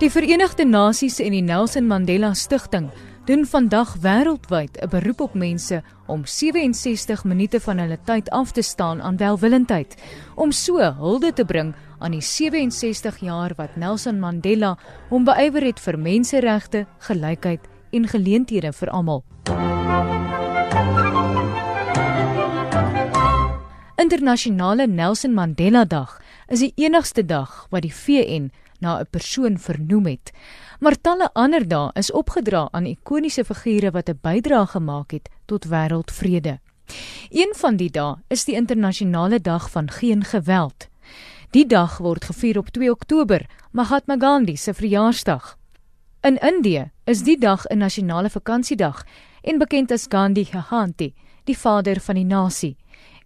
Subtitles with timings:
[0.00, 2.86] Die Verenigde Nasies en die Nelson Mandela Stichting
[3.28, 8.62] doen vandag wêreldwyd 'n beroep op mense om 67 minute van hulle tyd af te
[8.62, 9.96] staan aan welwillendheid
[10.36, 14.78] om so hulde te bring aan die 67 jaar wat Nelson Mandela
[15.10, 17.60] hom beywer het vir menseregte, gelykheid
[17.92, 19.24] en geleenthede vir almal.
[23.96, 30.06] Internasionale Nelson Mandela Dag is die enigste dag wat die VN na 'n persoon vernoem
[30.06, 30.32] het.
[30.80, 35.66] Maar talle ander dae is opgedra aan ikoniese figure wat 'n bydrae gemaak het tot
[35.66, 36.58] wêreldvrede.
[37.30, 40.88] Een van die dae is die internasionale dag van geen geweld.
[41.50, 45.56] Die dag word gevier op 2 Oktober, Mahatma Gandhi se verjaarsdag.
[46.20, 49.04] In Indië is die dag 'n nasionale vakansiedag
[49.42, 52.76] en bekend as Gandhi Jayanti, die vader van die nasie.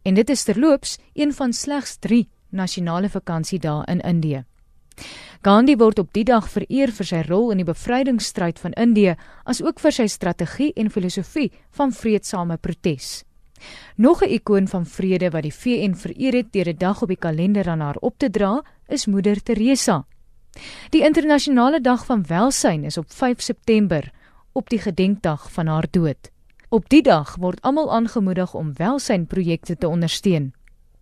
[0.03, 4.45] En dit is terloops een van slegs 3 nasionale vakansiedae in Indië.
[5.45, 9.13] Gandhi word op die dag vereer vir sy rol in die bevrydingsstryd van Indië,
[9.45, 13.27] asook vir sy strategie en filosofie van vredesame protes.
[13.97, 17.21] Nog 'n ikoon van vrede wat die VN vereer het deur 'n dag op die
[17.21, 20.07] kalender aan haar op te dra, is Moeder Teresa.
[20.91, 24.13] Die internasionale dag van welsyn is op 5 September,
[24.53, 26.31] op die gedenkdag van haar dood.
[26.71, 30.55] Op die dag word almal aangemoedig om welsynprojekte te ondersteun.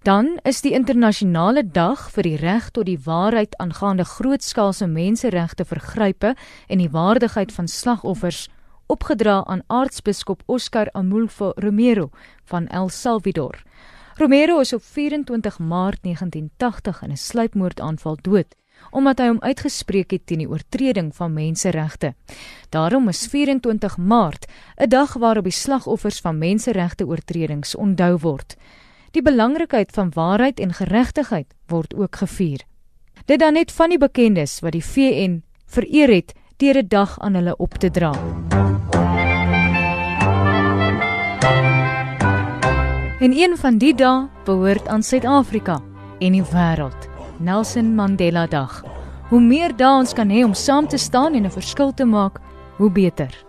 [0.02, 6.32] Dan is die internasionale dag vir die reg tot die waarheid aangaande grootskaalse menseregte vergrype
[6.66, 8.48] en die waardigheid van slagoffers
[8.90, 12.10] opgedra aan aartsbiskop Oscar Amulfo Romero
[12.50, 13.62] van El Salvador.
[14.18, 18.56] Romero is op 24 Maart 1980 in 'n sluipmoordaanval dood
[18.90, 22.14] omdat hy hom uitgespreek het teen die oortreding van menseregte.
[22.70, 28.56] Daarom is 24 Maart 'n dag waarop die slagoffers van menseregte oortredings onthou word.
[29.12, 32.62] Die belangrikheid van waarheid en geregtigheid word ook gevier.
[33.24, 37.34] Dit dan net van die bekendes wat die VN vereer het deur 'n dag aan
[37.34, 38.12] hulle op te dra.
[43.20, 45.80] En een van die dae behoort aan Suid-Afrika
[46.18, 47.08] en die wêreld.
[47.38, 48.84] Nelson Mandela Dag.
[49.28, 52.40] Hoe meer dae ons kan hê om saam te staan en 'n verskil te maak,
[52.76, 53.44] hoe beter.